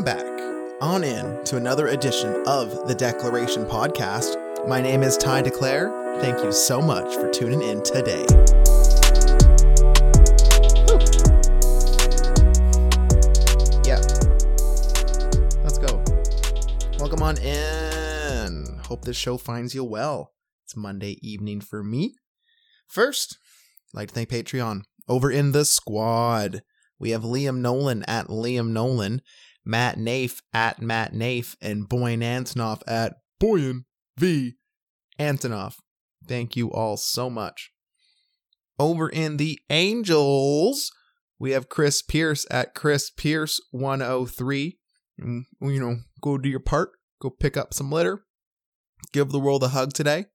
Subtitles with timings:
[0.00, 4.34] Welcome back on in to another edition of the Declaration Podcast.
[4.66, 5.90] My name is Ty Declare.
[6.22, 8.24] Thank you so much for tuning in today.
[13.84, 14.00] Yeah.
[15.62, 16.02] Let's go.
[16.98, 18.80] Welcome on in.
[18.86, 20.32] Hope this show finds you well.
[20.64, 22.14] It's Monday evening for me.
[22.88, 23.36] First,
[23.92, 24.84] I'd like to thank Patreon.
[25.08, 26.62] Over in the squad,
[26.98, 29.20] we have Liam Nolan at Liam Nolan,
[29.64, 33.84] Matt Nafe at Matt Nafe, and Boyan Antonov at Boyan
[34.18, 34.54] V.
[35.18, 35.76] Antonov.
[36.26, 37.70] Thank you all so much.
[38.78, 40.90] Over in the Angels,
[41.38, 44.78] we have Chris Pierce at Chris Pierce 103.
[45.20, 46.90] Mm, You know, go do your part,
[47.20, 48.24] go pick up some litter,
[49.12, 50.26] give the world a hug today.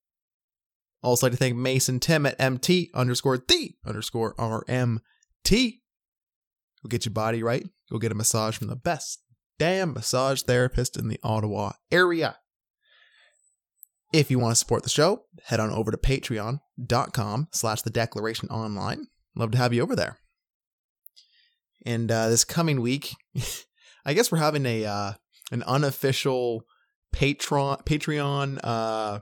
[1.02, 5.02] Also like to thank Mason Tim at MT underscore the underscore RMT.
[6.84, 7.64] Go get your body right.
[7.92, 9.22] Go get a massage from the best
[9.58, 12.38] damn massage therapist in the Ottawa area.
[14.14, 18.50] If you want to support the show, head on over to patreon.com slash the declaration
[18.50, 19.08] online.
[19.36, 20.20] Love to have you over there.
[21.86, 23.14] And uh, this coming week,
[24.06, 25.14] I guess we're having a uh,
[25.52, 26.64] an unofficial
[27.12, 29.20] patron Patreon uh,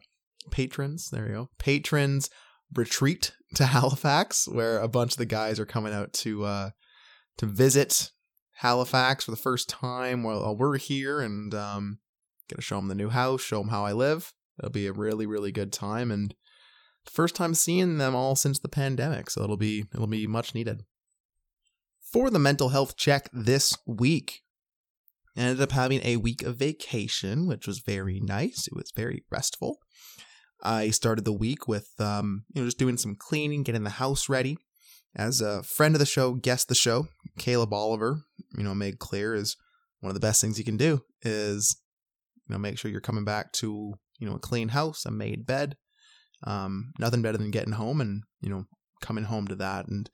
[0.51, 1.09] patrons.
[1.09, 2.29] There you go, patrons
[2.73, 6.69] retreat to Halifax, where a bunch of the guys are coming out to uh,
[7.37, 8.11] to visit
[8.63, 11.99] Halifax for the first time while we're here, and um,
[12.49, 14.33] gonna show them the new house, show them how I live.
[14.57, 16.33] It'll be a really really good time, and
[17.11, 20.83] first time seeing them all since the pandemic, so it'll be it'll be much needed.
[21.99, 24.43] For the mental health check this week,
[25.35, 28.67] I ended up having a week of vacation, which was very nice.
[28.67, 29.79] It was very restful.
[30.61, 34.29] I started the week with um, you know just doing some cleaning, getting the house
[34.29, 34.57] ready.
[35.15, 38.21] As a friend of the show, guest the show, Caleb Oliver,
[38.57, 39.55] you know, made clear is
[39.99, 41.77] one of the best things you can do is
[42.47, 45.45] you know make sure you're coming back to you know a clean house, a made
[45.45, 45.77] bed.
[46.45, 48.65] Um, nothing better than getting home and you know
[49.01, 49.87] coming home to that.
[49.87, 50.09] And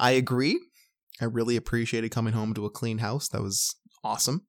[0.00, 0.58] I agree.
[1.20, 3.28] I really appreciated coming home to a clean house.
[3.28, 4.46] That was awesome.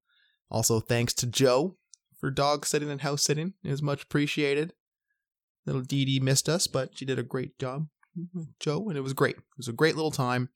[0.50, 1.78] Also, thanks to Joe
[2.20, 3.54] for dog sitting and house sitting.
[3.64, 4.74] It was much appreciated.
[5.66, 7.88] Little Dee Dee missed us, but she did a great job
[8.60, 9.38] Joe, and it was great.
[9.38, 10.50] It was a great little time.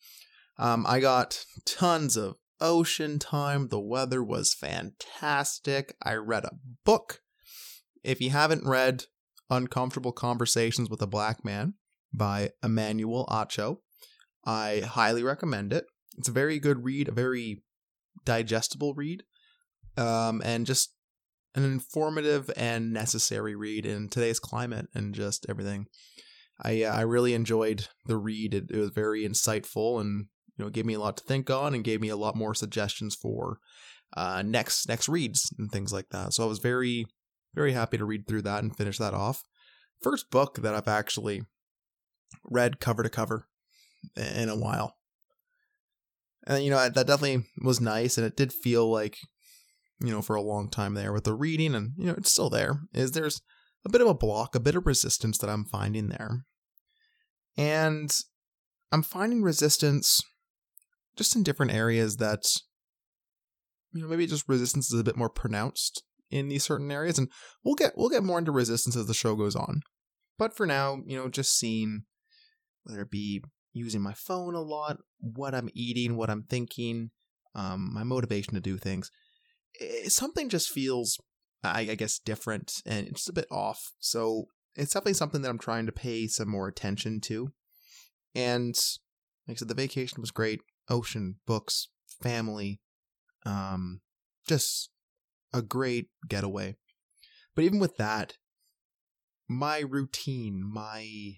[0.57, 3.67] Um, I got tons of ocean time.
[3.67, 5.95] The weather was fantastic.
[6.01, 7.21] I read a book.
[8.03, 9.05] If you haven't read
[9.49, 11.75] Uncomfortable Conversations with a Black Man
[12.13, 13.77] by Emmanuel Acho,
[14.45, 15.85] I highly recommend it.
[16.17, 17.63] It's a very good read, a very
[18.25, 19.23] digestible read,
[19.97, 20.93] um, and just
[21.55, 25.87] an informative and necessary read in today's climate and just everything.
[26.61, 28.53] I uh, I really enjoyed the read.
[28.53, 30.27] It, it was very insightful and
[30.57, 32.53] you know gave me a lot to think on and gave me a lot more
[32.53, 33.59] suggestions for
[34.15, 36.33] uh, next next reads and things like that.
[36.33, 37.05] So I was very
[37.53, 39.43] very happy to read through that and finish that off.
[40.01, 41.43] First book that I've actually
[42.43, 43.47] read cover to cover
[44.15, 44.95] in a while.
[46.45, 49.17] And you know that definitely was nice, and it did feel like,
[50.01, 52.49] you know, for a long time there with the reading, and you know it's still
[52.49, 52.81] there.
[52.93, 53.41] Is there's
[53.85, 56.45] a bit of a block, a bit of resistance that I'm finding there,
[57.57, 58.15] and
[58.91, 60.21] I'm finding resistance
[61.15, 62.43] just in different areas that,
[63.91, 67.29] you know, maybe just resistance is a bit more pronounced in these certain areas, and
[67.63, 69.81] we'll get we'll get more into resistance as the show goes on.
[70.37, 72.03] But for now, you know, just seeing
[72.83, 77.11] whether it be using my phone a lot, what I'm eating, what I'm thinking,
[77.55, 79.11] um, my motivation to do things.
[79.73, 81.19] It, something just feels,
[81.63, 83.93] I, I guess, different and just a bit off.
[83.99, 87.51] So it's definitely something that I'm trying to pay some more attention to.
[88.35, 88.75] And
[89.47, 90.61] like I said, the vacation was great.
[90.89, 91.89] Ocean, books,
[92.21, 92.81] family,
[93.45, 94.01] um,
[94.47, 94.89] just
[95.53, 96.75] a great getaway.
[97.55, 98.37] But even with that,
[99.47, 101.37] my routine, my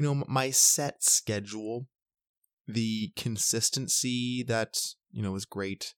[0.00, 1.86] you know, my set schedule,
[2.66, 4.78] the consistency that,
[5.10, 5.94] you know, is great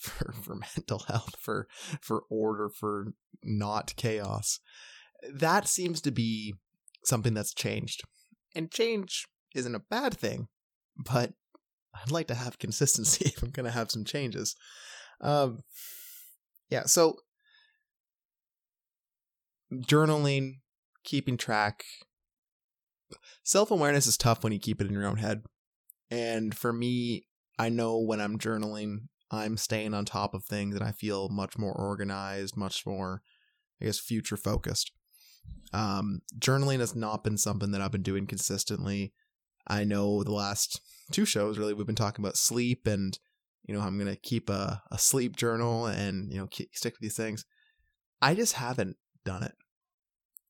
[0.00, 1.68] for, for mental health, for,
[2.00, 3.12] for order, for
[3.42, 4.60] not chaos.
[5.32, 6.54] That seems to be
[7.04, 8.02] something that's changed.
[8.54, 10.48] And change isn't a bad thing,
[10.96, 11.32] but
[11.94, 14.56] I'd like to have consistency if I'm going to have some changes.
[15.20, 15.60] Um,
[16.68, 17.16] yeah, so
[19.72, 20.60] journaling,
[21.04, 21.84] keeping track,
[23.42, 25.42] self awareness is tough when you keep it in your own head.
[26.10, 27.26] And for me,
[27.58, 31.56] I know when I'm journaling, I'm staying on top of things and I feel much
[31.56, 33.22] more organized, much more,
[33.80, 34.92] I guess, future focused.
[35.72, 39.12] Um, journaling has not been something that I've been doing consistently.
[39.66, 40.80] I know the last
[41.12, 43.18] two shows, really, we've been talking about sleep and
[43.70, 46.94] you know, I'm going to keep a, a sleep journal and, you know, keep, stick
[46.94, 47.44] to these things.
[48.20, 49.52] I just haven't done it.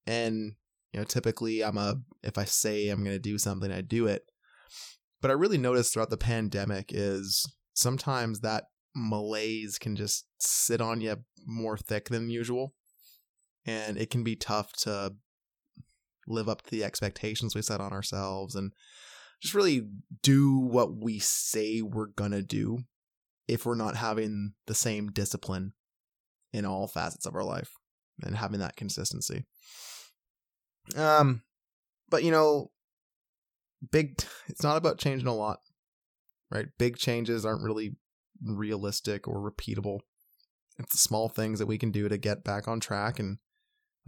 [0.07, 0.55] And,
[0.93, 4.07] you know, typically I'm a, if I say I'm going to do something, I do
[4.07, 4.25] it.
[5.21, 7.47] But I really noticed throughout the pandemic is
[7.81, 11.17] sometimes that malaise can just sit on you
[11.47, 12.75] more thick than usual.
[13.67, 15.15] And it can be tough to
[16.27, 18.73] live up to the expectations we set on ourselves and
[19.43, 19.89] just really
[20.23, 22.79] do what we say we're going to do
[23.49, 25.73] if we're not having the same discipline
[26.53, 27.73] in all facets of our life
[28.23, 29.45] and having that consistency.
[30.97, 31.43] Um
[32.09, 32.71] but you know
[33.93, 35.61] big it's not about changing a lot.
[36.51, 36.67] Right?
[36.79, 37.97] Big changes aren't really
[38.43, 40.01] realistic or repeatable.
[40.79, 43.39] It's the small things that we can do to get back on track and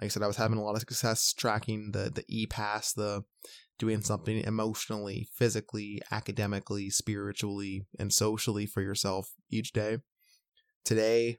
[0.00, 2.92] like I said, I was having a lot of success tracking the the e pass,
[2.92, 3.24] the
[3.78, 9.98] doing something emotionally, physically, academically, spiritually, and socially for yourself each day.
[10.84, 11.38] Today,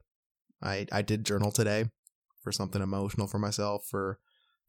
[0.61, 1.85] I I did journal today
[2.41, 3.85] for something emotional for myself.
[3.89, 4.19] For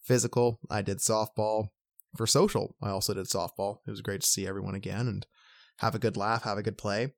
[0.03, 1.69] physical, I did softball.
[2.17, 3.79] For social, I also did softball.
[3.87, 5.27] It was great to see everyone again and
[5.79, 7.15] have a good laugh, have a good play.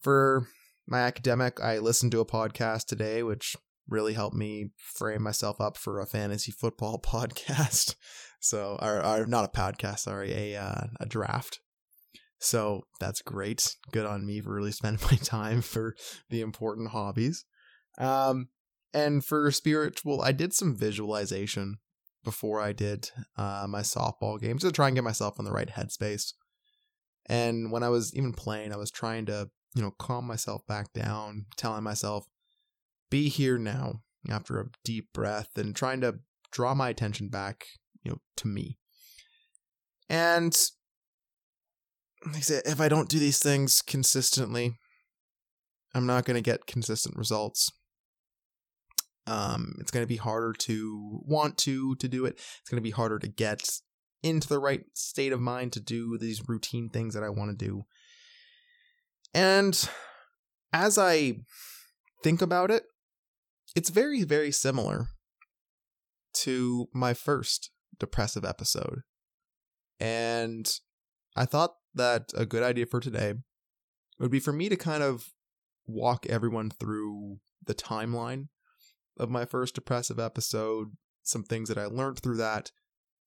[0.00, 0.48] For
[0.86, 3.56] my academic, I listened to a podcast today, which
[3.88, 7.96] really helped me frame myself up for a fantasy football podcast.
[8.40, 11.60] So, or, or not a podcast, sorry, a uh, a draft.
[12.38, 13.74] So that's great.
[13.90, 15.94] Good on me for really spending my time for
[16.28, 17.44] the important hobbies.
[17.98, 18.48] Um,
[18.92, 21.78] and for spiritual, I did some visualization
[22.22, 25.68] before I did uh, my softball games to try and get myself in the right
[25.68, 26.32] headspace.
[27.26, 30.92] And when I was even playing, I was trying to, you know, calm myself back
[30.92, 32.26] down, telling myself,
[33.10, 36.16] be here now after a deep breath and trying to
[36.50, 37.64] draw my attention back,
[38.02, 38.78] you know, to me.
[40.08, 40.56] And
[42.26, 44.78] like I said, if I don't do these things consistently,
[45.94, 47.70] I'm not going to get consistent results.
[49.26, 52.34] Um, it's going to be harder to want to to do it.
[52.34, 53.62] It's going to be harder to get
[54.24, 57.64] into the right state of mind to do these routine things that I want to
[57.64, 57.84] do.
[59.34, 59.88] And
[60.72, 61.34] as I
[62.22, 62.84] think about it,
[63.76, 65.08] it's very, very similar
[66.34, 69.02] to my first depressive episode.
[70.00, 70.72] And
[71.36, 73.34] I thought that a good idea for today
[74.18, 75.26] would be for me to kind of
[75.86, 78.48] walk everyone through the timeline
[79.18, 80.92] of my first depressive episode,
[81.22, 82.70] some things that I learned through that,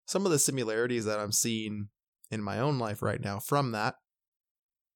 [0.08, 1.90] some of the similarities that I'm seeing
[2.32, 3.96] in my own life right now from that,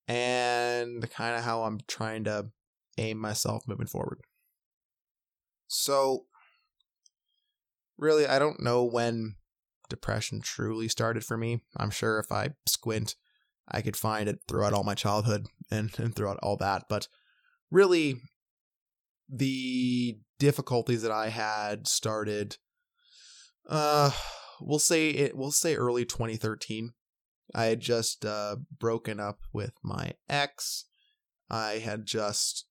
[0.08, 2.48] and kind of how I'm trying to
[2.98, 4.22] aim myself moving forward.
[5.68, 6.26] So,
[7.98, 9.36] really, I don't know when
[9.90, 11.62] depression truly started for me.
[11.78, 13.16] I'm sure if I squint,
[13.68, 16.84] I could find it throughout all my childhood and, and throughout all that.
[16.90, 17.08] But
[17.70, 18.22] really,
[19.30, 22.58] the difficulties that I had started,
[23.70, 24.12] uh,
[24.62, 26.94] we'll say it, we'll say early 2013.
[27.54, 30.86] I had just uh, broken up with my ex.
[31.50, 32.66] I had just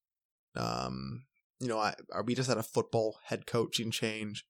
[0.57, 1.25] um,
[1.61, 1.95] you know, I,
[2.25, 4.47] we just had a football head coaching change.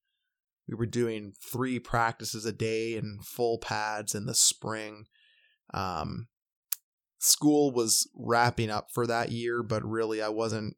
[0.69, 5.07] We were doing three practices a day in full pads in the spring.
[5.75, 6.29] Um,
[7.19, 10.77] school was wrapping up for that year, but really I wasn't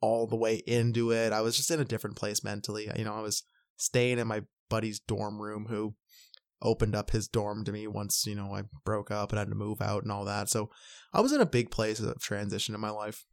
[0.00, 1.32] all the way into it.
[1.32, 2.90] I was just in a different place mentally.
[2.96, 3.42] You know, I was
[3.76, 5.94] staying in my buddy's dorm room who
[6.60, 9.54] opened up his dorm to me once, you know, I broke up and had to
[9.54, 10.48] move out and all that.
[10.48, 10.70] So
[11.12, 13.24] I was in a big place of transition in my life.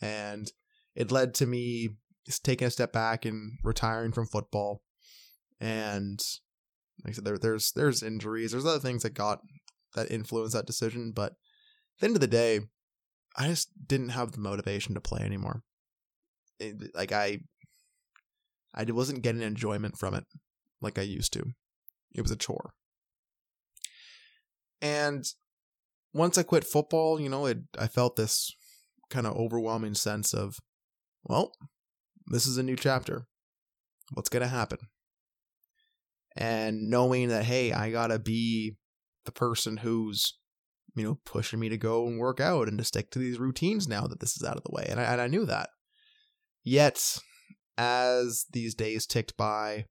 [0.00, 0.50] And
[0.94, 1.90] it led to me
[2.42, 4.82] taking a step back and retiring from football.
[5.60, 6.20] And
[7.04, 9.40] like I said, there, there's there's injuries, there's other things that got
[9.94, 12.60] that influenced that decision, but at the end of the day,
[13.36, 15.62] I just didn't have the motivation to play anymore.
[16.60, 17.38] It, like I,
[18.74, 20.24] I wasn't getting enjoyment from it
[20.80, 21.44] like I used to.
[22.14, 22.72] It was a chore.
[24.80, 25.24] And
[26.12, 28.54] once I quit football, you know, it I felt this
[29.10, 30.56] kind of overwhelming sense of
[31.24, 31.52] well,
[32.26, 33.26] this is a new chapter.
[34.12, 34.78] What's going to happen?
[36.36, 38.76] And knowing that, hey, I got to be
[39.24, 40.38] the person who's,
[40.94, 43.88] you know, pushing me to go and work out and to stick to these routines
[43.88, 44.86] now that this is out of the way.
[44.88, 45.70] And I, and I knew that.
[46.64, 47.18] Yet,
[47.76, 49.86] as these days ticked by,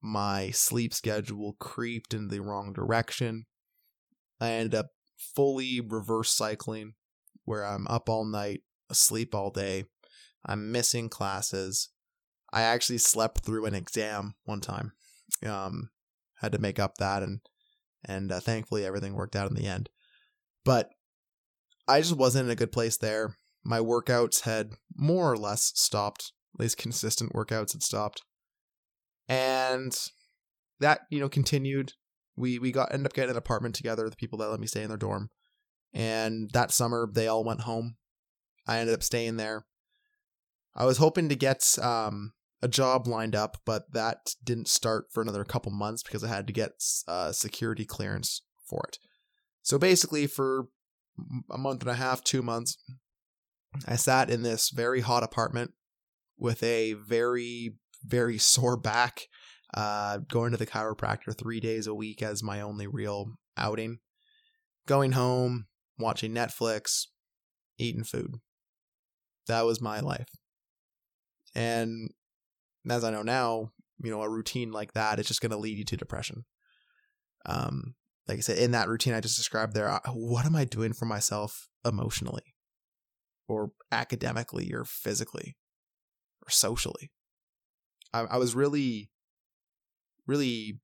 [0.00, 3.46] my sleep schedule creeped in the wrong direction.
[4.40, 6.94] I ended up fully reverse cycling
[7.44, 9.84] where I'm up all night, asleep all day,
[10.44, 11.90] I'm missing classes.
[12.52, 14.92] I actually slept through an exam one time.
[15.46, 15.90] Um,
[16.36, 17.40] had to make up that, and
[18.04, 19.90] and uh, thankfully everything worked out in the end.
[20.64, 20.90] But
[21.86, 23.36] I just wasn't in a good place there.
[23.64, 28.22] My workouts had more or less stopped, at least consistent workouts had stopped.
[29.28, 29.96] And
[30.80, 31.92] that, you know, continued.
[32.36, 34.82] We we got ended up getting an apartment together, the people that let me stay
[34.82, 35.30] in their dorm.
[35.92, 37.96] And that summer they all went home.
[38.66, 39.66] I ended up staying there.
[40.74, 42.32] I was hoping to get um,
[42.62, 46.46] a job lined up, but that didn't start for another couple months because I had
[46.46, 46.72] to get
[47.08, 48.98] uh, security clearance for it.
[49.62, 50.68] So basically, for
[51.50, 52.78] a month and a half, two months,
[53.86, 55.72] I sat in this very hot apartment
[56.36, 59.28] with a very, very sore back,
[59.74, 63.98] uh, going to the chiropractor three days a week as my only real outing,
[64.86, 65.66] going home,
[65.98, 67.06] watching Netflix,
[67.78, 68.34] eating food.
[69.46, 70.28] That was my life.
[71.54, 72.10] And
[72.88, 75.78] as I know now, you know, a routine like that is just going to lead
[75.78, 76.44] you to depression.
[77.46, 77.94] Um,
[78.26, 81.06] like I said, in that routine I just described there, what am I doing for
[81.06, 82.54] myself emotionally
[83.48, 85.56] or academically or physically
[86.46, 87.10] or socially?
[88.12, 89.10] I, I was really,
[90.26, 90.80] really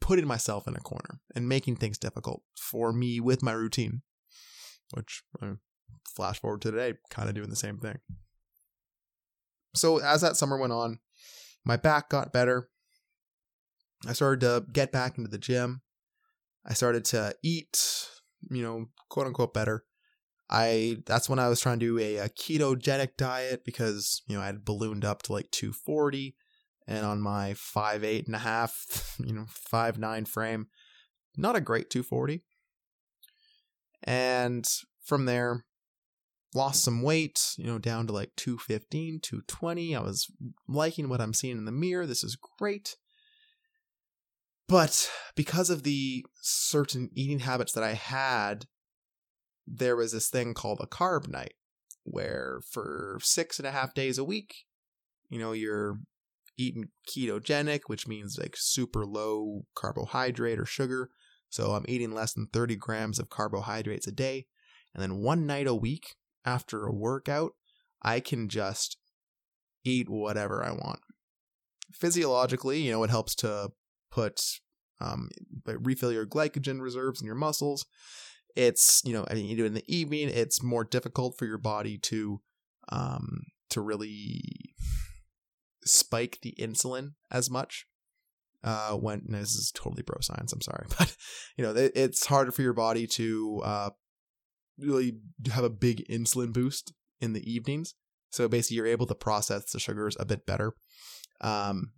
[0.00, 4.02] putting myself in a corner and making things difficult for me with my routine,
[4.94, 5.54] which uh,
[6.14, 7.98] flash forward to today, kind of doing the same thing.
[9.74, 11.00] So as that summer went on,
[11.64, 12.68] my back got better.
[14.06, 15.82] I started to get back into the gym.
[16.64, 18.08] I started to eat,
[18.50, 19.84] you know, quote unquote better.
[20.48, 24.42] I that's when I was trying to do a, a ketogenic diet because you know
[24.42, 26.36] I had ballooned up to like 240,
[26.86, 30.68] and on my five eight and a half, you know, five nine frame,
[31.36, 32.42] not a great 240.
[34.04, 34.66] And
[35.04, 35.64] from there,
[36.54, 39.96] lost some weight, you know, down to like 215, 220.
[39.96, 40.30] I was
[40.68, 42.06] liking what I'm seeing in the mirror.
[42.06, 42.96] This is great.
[44.68, 48.66] But because of the certain eating habits that I had,
[49.66, 51.54] there was this thing called a carb night
[52.04, 54.64] where for six and a half days a week,
[55.28, 55.98] you know, you're
[56.56, 61.10] eating ketogenic, which means like super low carbohydrate or sugar.
[61.48, 64.46] So I'm eating less than 30 grams of carbohydrates a day.
[64.94, 67.52] And then one night a week, after a workout,
[68.02, 68.96] I can just
[69.84, 71.00] eat whatever I want.
[71.92, 73.70] Physiologically, you know, it helps to
[74.10, 74.40] put
[75.00, 75.28] um,
[75.66, 77.84] refill your glycogen reserves in your muscles.
[78.56, 80.28] It's you know, I mean, you do it in the evening.
[80.28, 82.40] It's more difficult for your body to
[82.88, 84.74] um, to really
[85.84, 87.86] spike the insulin as much.
[88.64, 91.14] Uh, when this is totally bro science, I'm sorry, but
[91.56, 93.90] you know, it, it's harder for your body to uh,
[94.78, 95.18] really
[95.52, 97.94] have a big insulin boost in the evenings.
[98.30, 100.74] So basically, you're able to process the sugars a bit better.
[101.40, 101.92] Um,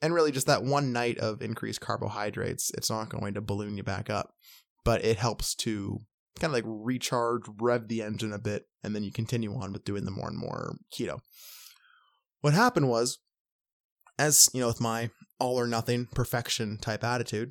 [0.00, 3.82] and really, just that one night of increased carbohydrates, it's not going to balloon you
[3.82, 4.34] back up,
[4.84, 6.00] but it helps to
[6.38, 9.84] kind of like recharge, rev the engine a bit, and then you continue on with
[9.84, 11.20] doing the more and more keto.
[12.40, 13.18] What happened was,
[14.18, 17.50] as you know, with my all or nothing perfection type attitude,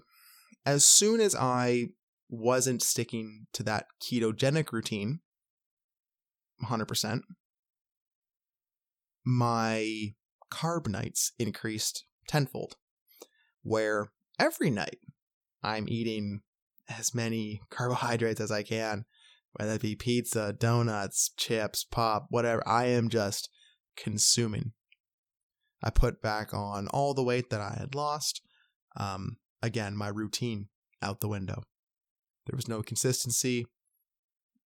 [0.66, 1.88] as soon as I
[2.30, 5.20] wasn't sticking to that ketogenic routine
[6.64, 7.22] 100%,
[9.26, 10.14] my
[10.52, 12.76] carb nights increased tenfold,
[13.62, 15.00] where every night
[15.64, 16.42] I'm eating
[16.98, 19.06] as many carbohydrates as I can,
[19.54, 22.68] whether it be pizza, donuts, chips, pop, whatever.
[22.68, 23.50] I am just
[23.96, 24.74] consuming.
[25.84, 28.42] I put back on all the weight that I had lost.
[28.96, 30.70] Um, again, my routine
[31.02, 31.64] out the window.
[32.46, 33.66] There was no consistency.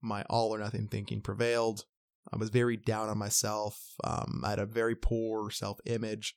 [0.01, 1.85] My all or nothing thinking prevailed.
[2.31, 3.79] I was very down on myself.
[4.03, 6.35] Um, I had a very poor self image,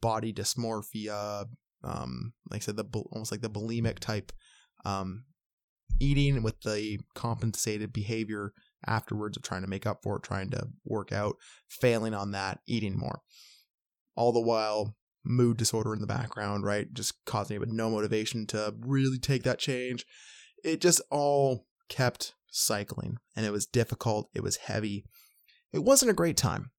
[0.00, 1.46] body dysmorphia.
[1.82, 4.32] Um, like I said, the almost like the bulimic type
[4.84, 5.24] um,
[6.00, 8.52] eating with the compensated behavior
[8.86, 11.36] afterwards of trying to make up for it, trying to work out,
[11.68, 13.20] failing on that, eating more.
[14.16, 16.92] All the while, mood disorder in the background, right?
[16.92, 20.04] Just causing me with no motivation to really take that change
[20.64, 24.30] it just all kept cycling and it was difficult.
[24.34, 25.04] It was heavy.
[25.72, 26.70] It wasn't a great time.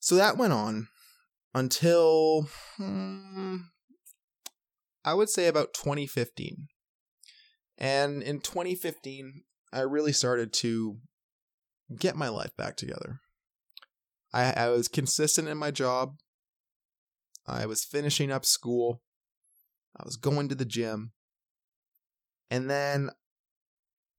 [0.00, 0.88] So that went on
[1.54, 3.56] until hmm,
[5.04, 6.68] I would say about 2015.
[7.78, 9.42] And in 2015,
[9.72, 10.98] I really started to
[11.98, 13.20] get my life back together.
[14.32, 16.16] I, I was consistent in my job.
[17.46, 19.02] I was finishing up school.
[19.96, 21.12] I was going to the gym.
[22.50, 23.10] And then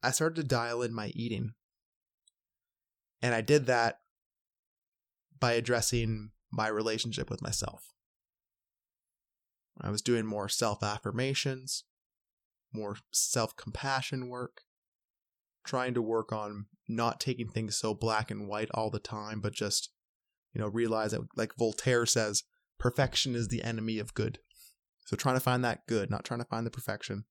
[0.04, 1.52] I started to dial in my eating.
[3.22, 4.00] And I did that
[5.40, 7.84] by addressing my relationship with myself.
[9.82, 11.84] I was doing more self affirmations,
[12.74, 14.62] more self compassion work.
[15.64, 19.54] trying to work on not taking things so black and white all the time, but
[19.54, 19.92] just,
[20.54, 22.44] you know, realize that, like Voltaire says,
[22.80, 24.40] perfection is the enemy of good.
[25.06, 27.26] So trying to find that good, not trying to find the perfection.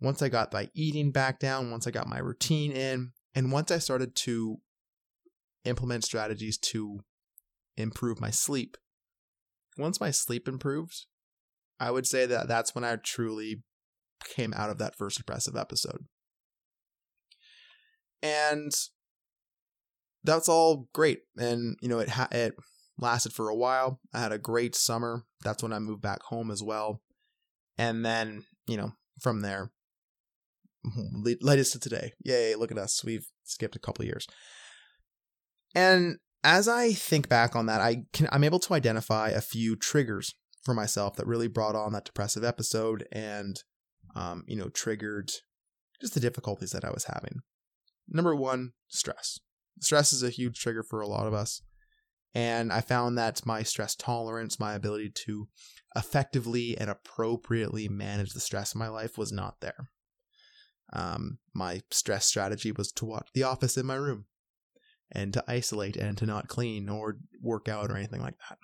[0.00, 3.70] Once I got my eating back down, once I got my routine in, and once
[3.70, 4.58] I started to
[5.64, 7.00] implement strategies to
[7.76, 8.76] improve my sleep,
[9.78, 11.06] once my sleep improved,
[11.80, 13.62] I would say that that's when I truly
[14.24, 16.06] came out of that first depressive episode.
[18.22, 18.70] And
[20.22, 21.20] that's all great.
[21.36, 22.54] And, you know, it, ha- it
[22.98, 24.00] lasted for a while.
[24.14, 25.24] I had a great summer.
[25.42, 27.02] That's when I moved back home as well.
[27.78, 29.72] And then, you know, from there,
[30.84, 32.12] us to today.
[32.24, 33.04] Yay, look at us.
[33.04, 34.26] We've skipped a couple years.
[35.74, 39.76] And as I think back on that, I can I'm able to identify a few
[39.76, 43.62] triggers for myself that really brought on that depressive episode and
[44.14, 45.30] um, you know, triggered
[46.00, 47.40] just the difficulties that I was having.
[48.08, 49.38] Number one, stress.
[49.80, 51.62] Stress is a huge trigger for a lot of us.
[52.34, 55.48] And I found that my stress tolerance, my ability to
[55.94, 59.90] effectively and appropriately manage the stress in my life was not there.
[60.92, 64.26] Um, my stress strategy was to watch The Office in my room
[65.12, 68.58] and to isolate and to not clean or work out or anything like that.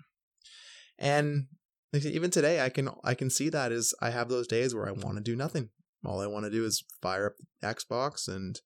[0.98, 1.46] And
[1.94, 4.92] even today, I can I can see that as I have those days where I
[4.92, 5.70] want to do nothing.
[6.04, 8.60] All I want to do is fire up Xbox and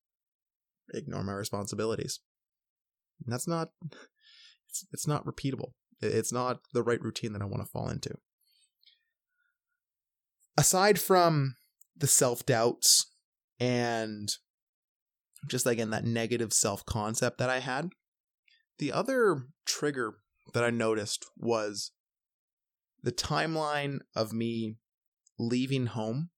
[0.94, 2.20] ignore my responsibilities.
[3.24, 3.68] And that's not
[4.68, 5.72] it's, it's not repeatable.
[6.00, 8.14] It's not the right routine that I want to fall into.
[10.56, 11.54] Aside from
[11.96, 13.06] the self doubts
[13.60, 14.28] and
[15.48, 17.90] just again that negative self concept that I had,
[18.78, 20.14] the other trigger
[20.54, 21.92] that I noticed was
[23.02, 24.76] the timeline of me
[25.38, 26.30] leaving home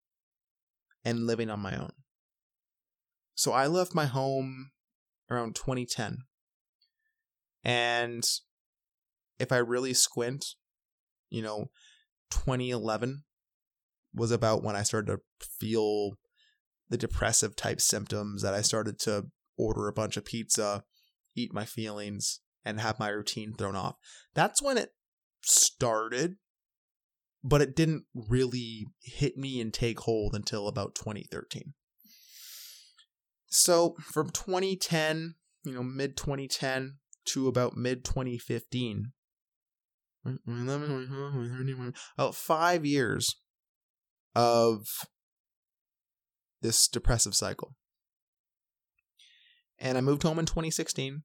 [1.04, 1.92] and living on my own.
[3.34, 4.70] So I left my home
[5.30, 6.18] around 2010.
[7.64, 8.24] And
[9.38, 10.46] if I really squint,
[11.30, 11.70] you know,
[12.30, 13.24] 2011
[14.14, 16.16] was about when I started to feel
[16.88, 20.84] the depressive type symptoms that I started to order a bunch of pizza,
[21.34, 23.96] eat my feelings, and have my routine thrown off.
[24.34, 24.90] That's when it
[25.42, 26.36] started,
[27.42, 31.74] but it didn't really hit me and take hold until about 2013.
[33.46, 39.12] So from 2010, you know, mid 2010 to about mid 2015,
[42.16, 43.36] about five years
[44.34, 44.86] of
[46.64, 47.76] this depressive cycle.
[49.78, 51.22] And I moved home in 2016.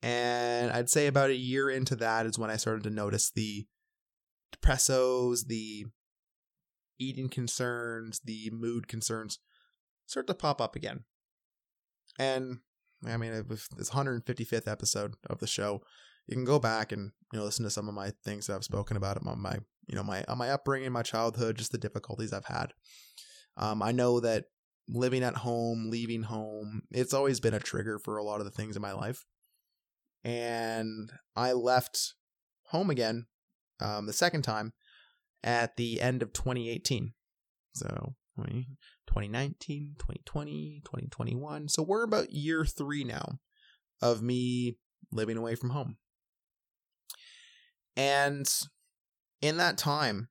[0.00, 3.66] And I'd say about a year into that is when I started to notice the
[4.52, 5.84] depressos, the
[6.98, 9.38] eating concerns, the mood concerns
[10.06, 11.04] start to pop up again.
[12.18, 12.60] And
[13.06, 13.32] I mean,
[13.76, 15.82] this 155th episode of the show.
[16.26, 18.64] You can go back and you know listen to some of my things that I've
[18.64, 22.32] spoken about on my you know my on my upbringing, my childhood, just the difficulties
[22.32, 22.72] I've had.
[23.58, 24.44] Um, I know that
[24.88, 28.52] living at home, leaving home, it's always been a trigger for a lot of the
[28.52, 29.26] things in my life.
[30.24, 32.14] And I left
[32.66, 33.26] home again
[33.80, 34.72] um, the second time
[35.42, 37.12] at the end of 2018.
[37.74, 38.14] So
[39.08, 41.68] 2019, 2020, 2021.
[41.68, 43.38] So we're about year three now
[44.00, 44.76] of me
[45.12, 45.96] living away from home.
[47.96, 48.48] And
[49.40, 50.28] in that time,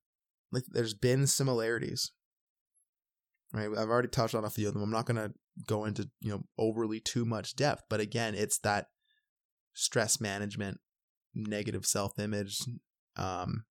[0.52, 2.12] like there's been similarities.
[3.58, 3.70] Right?
[3.76, 4.84] I've already touched on a few of them.
[4.84, 5.32] I'm not gonna
[5.66, 8.88] go into, you know, overly too much depth, but again, it's that
[9.74, 10.80] stress management,
[11.34, 12.60] negative self-image,
[13.16, 13.66] um,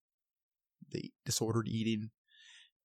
[0.91, 2.11] the disordered eating,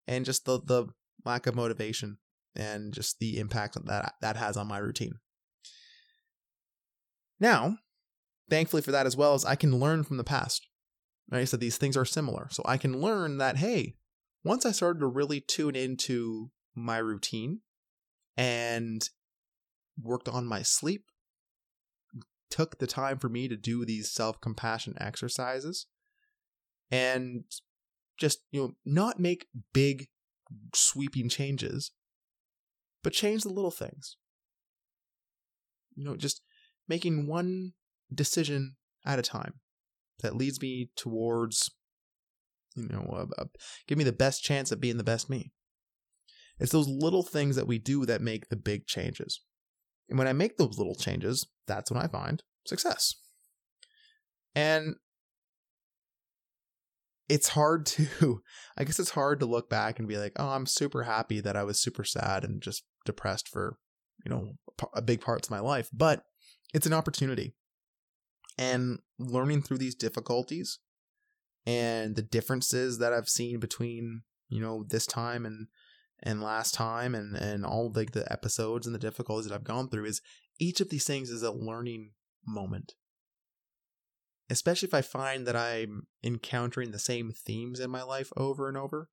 [0.07, 0.87] and just the the
[1.25, 2.17] lack of motivation
[2.55, 5.13] and just the impact that that has on my routine.
[7.39, 7.77] Now,
[8.47, 10.67] thankfully for that as well as I can learn from the past.
[11.31, 11.47] Right?
[11.47, 12.49] So these things are similar.
[12.51, 13.95] So I can learn that hey,
[14.43, 17.59] once I started to really tune into my routine
[18.37, 19.09] and
[20.01, 21.05] worked on my sleep,
[22.49, 25.87] took the time for me to do these self-compassion exercises
[26.91, 27.43] and
[28.17, 30.07] just, you know, not make big
[30.75, 31.91] sweeping changes,
[33.03, 34.17] but change the little things.
[35.95, 36.41] You know, just
[36.87, 37.73] making one
[38.13, 39.55] decision at a time
[40.21, 41.71] that leads me towards,
[42.75, 43.45] you know, uh, uh,
[43.87, 45.51] give me the best chance of being the best me.
[46.61, 49.41] It's those little things that we do that make the big changes.
[50.09, 53.15] And when I make those little changes, that's when I find success.
[54.55, 54.95] And
[57.27, 58.41] it's hard to
[58.77, 61.57] I guess it's hard to look back and be like, "Oh, I'm super happy that
[61.57, 63.77] I was super sad and just depressed for
[64.25, 64.53] you know,
[64.93, 66.23] a big parts of my life, but
[66.73, 67.55] it's an opportunity.
[68.57, 70.79] And learning through these difficulties
[71.65, 75.67] and the differences that I've seen between, you know, this time and
[76.23, 79.89] and last time and and all like the episodes and the difficulties that I've gone
[79.89, 80.21] through is
[80.59, 82.11] each of these things is a learning
[82.45, 82.93] moment.
[84.49, 88.77] Especially if I find that I'm encountering the same themes in my life over and
[88.77, 89.09] over.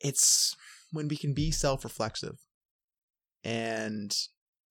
[0.00, 0.54] It's
[0.92, 2.36] when we can be self reflexive
[3.42, 4.14] and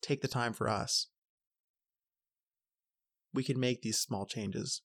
[0.02, 1.08] take the time for us,
[3.34, 4.82] we can make these small changes.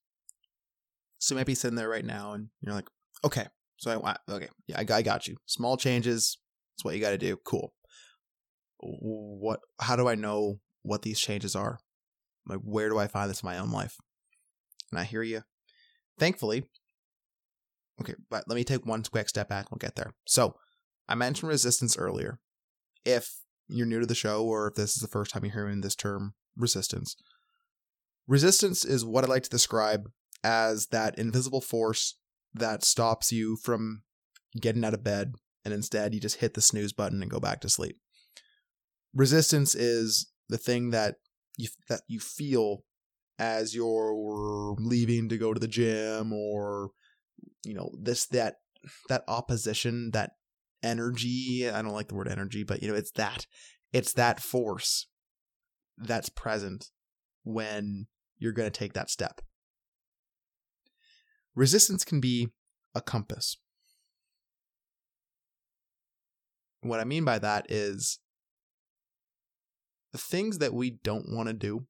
[1.18, 2.88] So you might be sitting there right now and you're like,
[3.24, 3.46] okay,
[3.82, 5.34] so I, okay, yeah, I, I got you.
[5.46, 6.38] Small changes,
[6.72, 7.36] that's what you got to do.
[7.44, 7.74] Cool.
[8.78, 11.80] What, how do I know what these changes are?
[12.46, 13.96] Like, where do I find this in my own life?
[14.92, 15.42] And I hear you.
[16.16, 16.62] Thankfully,
[18.00, 19.72] okay, but let me take one quick step back.
[19.72, 20.12] We'll get there.
[20.28, 20.54] So,
[21.08, 22.38] I mentioned resistance earlier.
[23.04, 25.80] If you're new to the show, or if this is the first time you're hearing
[25.80, 27.16] this term, resistance,
[28.28, 30.08] resistance is what I like to describe
[30.44, 32.16] as that invisible force
[32.54, 34.02] that stops you from
[34.60, 35.34] getting out of bed,
[35.64, 37.96] and instead you just hit the snooze button and go back to sleep.
[39.14, 41.16] Resistance is the thing that
[41.56, 42.84] you that you feel
[43.38, 46.90] as you're leaving to go to the gym or
[47.64, 48.56] you know this that
[49.08, 50.32] that opposition that
[50.82, 53.46] energy i don't like the word energy but you know it's that
[53.92, 55.06] it's that force
[55.98, 56.90] that's present
[57.44, 58.06] when
[58.38, 59.40] you're going to take that step
[61.54, 62.48] resistance can be
[62.94, 63.56] a compass
[66.80, 68.18] what i mean by that is
[70.12, 71.86] the things that we don't want to do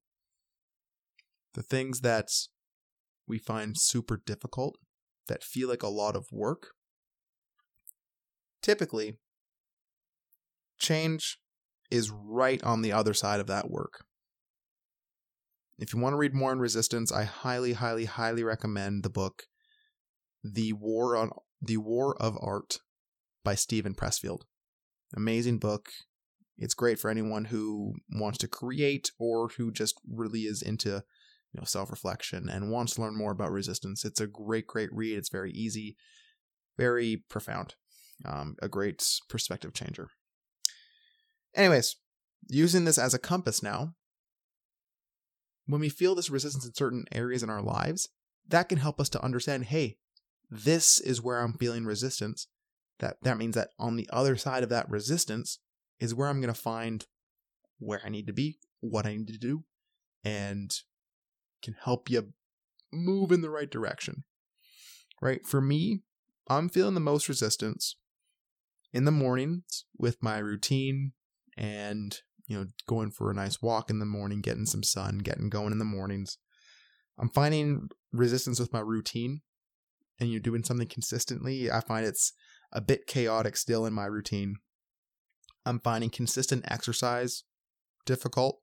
[1.55, 2.29] the things that
[3.27, 4.77] we find super difficult
[5.29, 6.68] that feel like a lot of work
[8.62, 9.18] typically
[10.79, 11.38] change
[11.90, 14.05] is right on the other side of that work.
[15.79, 19.44] If you want to read more on resistance, I highly, highly, highly recommend the book
[20.43, 22.79] The War on The War of Art
[23.45, 24.43] by Steven Pressfield.
[25.15, 25.91] Amazing book.
[26.57, 31.03] It's great for anyone who wants to create or who just really is into
[31.53, 34.05] you know self-reflection and wants to learn more about resistance.
[34.05, 35.17] It's a great, great read.
[35.17, 35.97] It's very easy,
[36.77, 37.75] very profound
[38.25, 40.11] um, a great perspective changer.
[41.55, 41.97] Anyways,
[42.49, 43.95] using this as a compass now,
[45.67, 48.09] when we feel this resistance in certain areas in our lives,
[48.49, 49.99] that can help us to understand hey,
[50.53, 52.47] this is where I'm feeling resistance.
[52.99, 55.59] That, that means that on the other side of that resistance
[55.99, 57.07] is where I'm going to find
[57.79, 59.65] where I need to be, what I need to do,
[60.23, 60.71] and
[61.62, 62.35] can help you
[62.93, 64.25] move in the right direction.
[65.23, 65.47] Right?
[65.47, 66.03] For me,
[66.49, 67.97] I'm feeling the most resistance
[68.93, 71.12] in the mornings with my routine
[71.57, 75.49] and you know going for a nice walk in the morning getting some sun getting
[75.49, 76.38] going in the mornings
[77.19, 79.41] i'm finding resistance with my routine
[80.23, 82.33] and you're doing something consistently i find it's
[82.73, 84.57] a bit chaotic still in my routine
[85.67, 87.45] i'm finding consistent exercise
[88.07, 88.61] difficult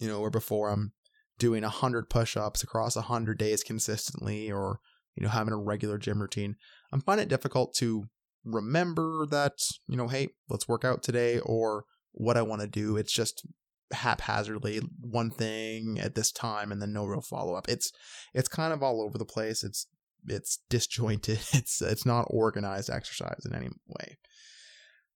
[0.00, 0.92] you know where before i'm
[1.38, 4.80] doing 100 push-ups across 100 days consistently or
[5.14, 6.56] you know having a regular gym routine
[6.92, 8.04] i'm finding it difficult to
[8.44, 12.96] remember that, you know, hey, let's work out today or what I want to do.
[12.96, 13.46] It's just
[13.92, 17.68] haphazardly one thing at this time and then no real follow up.
[17.68, 17.90] It's
[18.34, 19.64] it's kind of all over the place.
[19.64, 19.86] It's
[20.26, 21.40] it's disjointed.
[21.52, 24.18] It's it's not organized exercise in any way.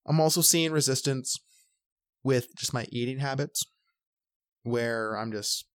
[0.06, 1.38] I'm also seeing resistance
[2.24, 3.64] with just my eating habits
[4.62, 5.66] where I'm just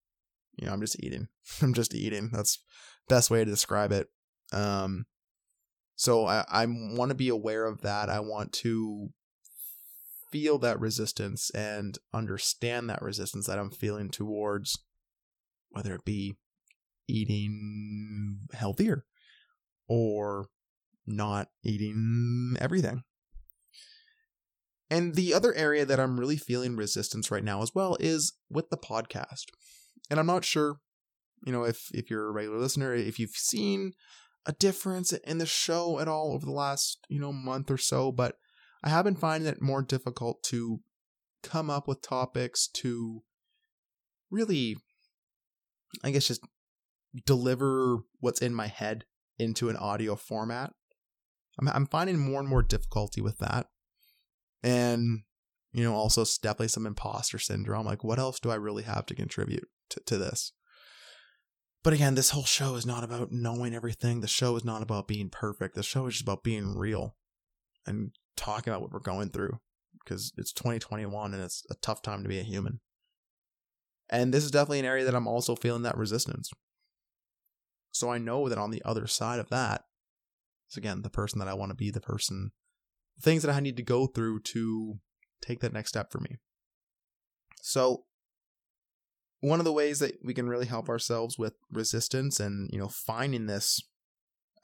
[0.57, 1.27] you know, I'm just eating.
[1.61, 2.29] I'm just eating.
[2.33, 2.63] That's
[3.07, 4.07] best way to describe it.
[4.51, 5.05] Um
[5.95, 8.07] so I, I want to be aware of that.
[8.09, 9.09] I want to
[10.31, 14.77] feel that resistance and understand that resistance that I'm feeling towards
[15.69, 16.37] whether it be
[17.07, 19.05] eating healthier
[19.88, 20.47] or
[21.06, 23.04] not eating everything.
[24.89, 28.69] And the other area that I'm really feeling resistance right now as well is with
[28.69, 29.45] the podcast.
[30.10, 30.78] And I'm not sure,
[31.45, 33.93] you know, if if you're a regular listener, if you've seen
[34.45, 38.13] a difference in the show at all over the last, you know, month or so,
[38.13, 38.36] but
[38.82, 40.80] I have been finding it more difficult to
[41.43, 43.23] come up with topics to
[44.32, 44.78] really,
[46.04, 46.41] I guess, just
[47.26, 49.04] deliver what's in my head
[49.39, 50.73] into an audio format.
[51.60, 53.67] I'm, I'm finding more and more difficulty with that.
[54.63, 55.21] And,
[55.71, 57.86] you know, also definitely some imposter syndrome.
[57.86, 60.54] Like, what else do I really have to contribute to, to this?
[61.84, 64.19] But again, this whole show is not about knowing everything.
[64.19, 65.76] The show is not about being perfect.
[65.76, 67.15] The show is just about being real
[67.86, 69.60] and talking about what we're going through.
[70.04, 72.80] because it's 2021 and it's a tough time to be a human.
[74.10, 76.52] And this is definitely an area that I'm also feeling that resistance.
[77.91, 79.84] So I know that on the other side of that
[80.69, 82.52] is again the person that I want to be, the person,
[83.15, 85.00] the things that I need to go through to
[85.41, 86.38] take that next step for me.
[87.62, 88.06] So
[89.39, 92.88] one of the ways that we can really help ourselves with resistance and, you know,
[92.88, 93.82] finding this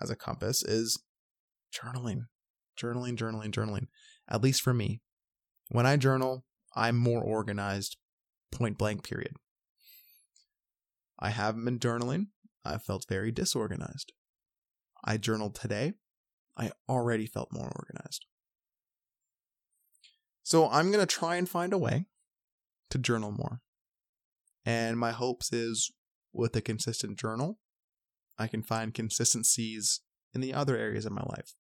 [0.02, 1.00] as a compass is
[1.74, 2.26] journaling.
[2.80, 3.88] Journaling, journaling, journaling.
[4.28, 5.02] At least for me.
[5.70, 7.98] When I journal, I'm more organized,
[8.52, 9.34] point blank, period.
[11.20, 12.28] I haven't been journaling.
[12.66, 14.14] I felt very disorganized.
[15.04, 15.94] I journaled today.
[16.58, 18.26] I already felt more organized.
[20.44, 22.06] So I'm going to try and find a way
[22.90, 23.62] to journal more.
[24.66, 25.92] And my hopes is
[26.32, 27.60] with a consistent journal,
[28.38, 30.02] I can find consistencies
[30.34, 31.54] in the other areas of my life.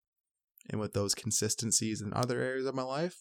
[0.70, 3.18] And with those consistencies in other areas of my life,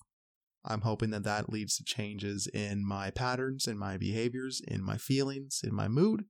[0.65, 4.97] I'm hoping that that leads to changes in my patterns, in my behaviors, in my
[4.97, 6.25] feelings, in my mood.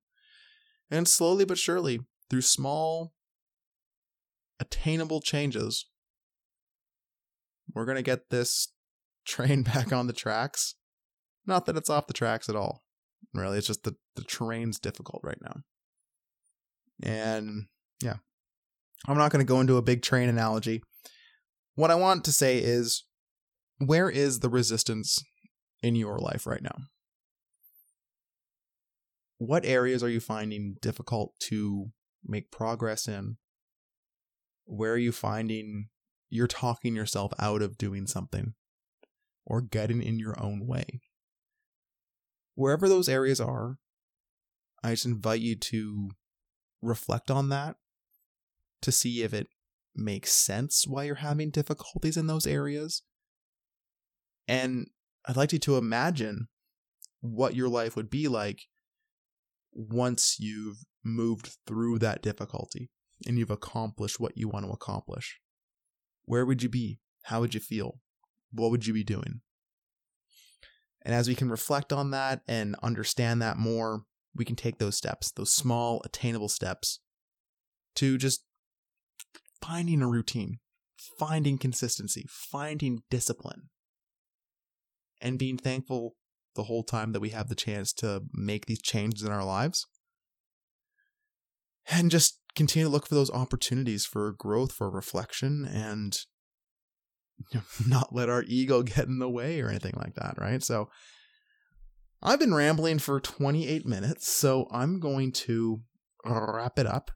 [0.93, 3.15] And slowly but surely, through small,
[4.61, 5.87] attainable changes,
[7.75, 8.69] we're going to get this
[9.27, 10.75] train back on the tracks.
[11.47, 12.83] Not that it's off the tracks at all.
[13.33, 15.63] Really, it's just the, the terrain's difficult right now.
[17.03, 17.67] And
[18.03, 18.17] yeah,
[19.09, 20.83] I'm not going to go into a big train analogy.
[21.75, 23.05] What I want to say is
[23.79, 25.19] where is the resistance
[25.83, 26.77] in your life right now?
[29.45, 31.91] What areas are you finding difficult to
[32.25, 33.39] make progress in?
[34.67, 35.89] Where are you finding
[36.31, 38.55] you're talking yourself out of doing something
[39.45, 41.01] or getting in your own way?
[42.55, 43.79] Wherever those areas are,
[44.85, 46.11] I just invite you to
[46.81, 47.75] reflect on that
[48.83, 49.49] to see if it
[49.93, 53.03] makes sense why you're having difficulties in those areas.
[54.47, 54.87] And
[55.27, 56.47] I'd like you to imagine
[57.21, 58.69] what your life would be like
[59.73, 62.91] once you've moved through that difficulty
[63.27, 65.39] and you've accomplished what you want to accomplish.
[66.25, 67.01] Where would you be?
[67.25, 68.01] How would you feel?
[68.53, 69.41] What would you be doing?
[71.05, 74.03] And as we can reflect on that and understand that more,
[74.35, 77.01] we can take those steps, those small, attainable steps,
[77.97, 78.45] to just
[79.61, 80.59] finding a routine,
[81.19, 83.71] finding consistency, finding discipline,
[85.21, 86.15] and being thankful
[86.55, 89.87] the whole time that we have the chance to make these changes in our lives.
[91.91, 96.17] And just continue to look for those opportunities for growth, for reflection, and
[97.87, 100.63] not let our ego get in the way or anything like that, right?
[100.63, 100.89] So
[102.23, 105.81] I've been rambling for 28 minutes, so I'm going to
[106.25, 107.11] wrap it up.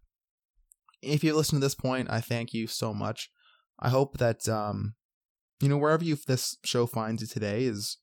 [1.00, 3.30] If you listen to this point, I thank you so much.
[3.78, 4.94] I hope that um
[5.60, 7.98] you know wherever you this show finds you today is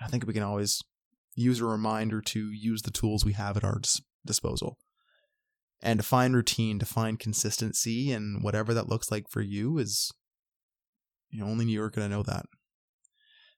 [0.00, 0.82] I think we can always
[1.34, 4.78] use a reminder to use the tools we have at our dis- disposal.
[5.82, 10.12] And to find routine, to find consistency and whatever that looks like for you is
[11.30, 12.46] you know, only you're going to know that.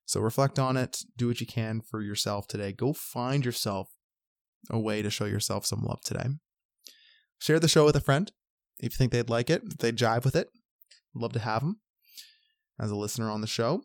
[0.04, 2.72] So reflect on it, do what you can for yourself today.
[2.72, 3.88] Go find yourself
[4.70, 6.26] a way to show yourself some love today.
[7.38, 8.30] Share the show with a friend
[8.78, 10.48] if you think they'd like it, if they jive with it.
[11.14, 11.80] Love to have them
[12.78, 13.82] as a listener on the show.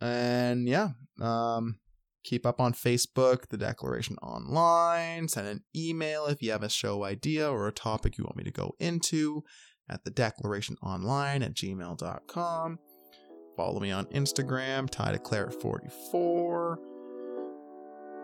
[0.00, 1.78] And yeah, um,
[2.24, 5.28] keep up on Facebook, The Declaration Online.
[5.28, 8.44] Send an email if you have a show idea or a topic you want me
[8.44, 9.42] to go into
[9.88, 12.78] at the declaration online at gmail.com.
[13.56, 16.78] Follow me on Instagram, Ty Declare 44.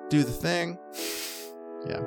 [0.09, 0.79] Do the thing.
[1.89, 2.03] yeah.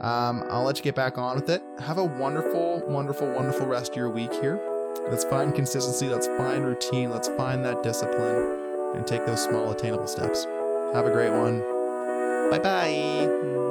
[0.00, 1.62] Um, I'll let you get back on with it.
[1.80, 4.60] Have a wonderful, wonderful, wonderful rest of your week here.
[5.08, 6.08] Let's find consistency.
[6.08, 7.10] Let's find routine.
[7.10, 8.65] Let's find that discipline
[8.96, 10.44] and take those small, attainable steps.
[10.94, 11.60] Have a great one.
[12.50, 13.65] Bye bye.